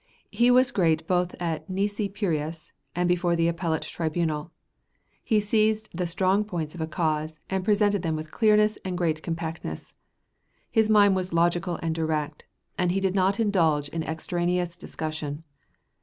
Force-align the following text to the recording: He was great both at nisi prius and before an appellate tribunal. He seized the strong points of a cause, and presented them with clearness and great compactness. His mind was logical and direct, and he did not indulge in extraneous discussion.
He 0.31 0.49
was 0.49 0.71
great 0.71 1.05
both 1.05 1.35
at 1.39 1.69
nisi 1.69 2.09
prius 2.09 2.71
and 2.95 3.07
before 3.07 3.33
an 3.33 3.47
appellate 3.47 3.83
tribunal. 3.83 4.51
He 5.23 5.39
seized 5.39 5.89
the 5.95 6.07
strong 6.07 6.43
points 6.43 6.73
of 6.73 6.81
a 6.81 6.87
cause, 6.87 7.37
and 7.51 7.63
presented 7.63 8.01
them 8.01 8.15
with 8.15 8.31
clearness 8.31 8.79
and 8.83 8.97
great 8.97 9.21
compactness. 9.21 9.93
His 10.71 10.89
mind 10.89 11.15
was 11.15 11.33
logical 11.33 11.75
and 11.83 11.93
direct, 11.93 12.45
and 12.79 12.91
he 12.91 12.99
did 12.99 13.13
not 13.13 13.39
indulge 13.39 13.89
in 13.89 14.01
extraneous 14.01 14.75
discussion. 14.75 15.43